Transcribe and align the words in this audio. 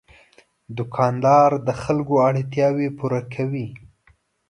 دوکاندار 0.77 1.49
د 1.67 1.69
خلکو 1.81 2.13
اړتیاوې 2.29 2.87
پوره 2.97 3.21
کوي. 3.33 3.67